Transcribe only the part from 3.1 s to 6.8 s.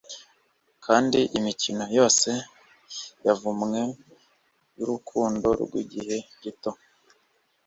yavumwe yurukundo rwigihe gito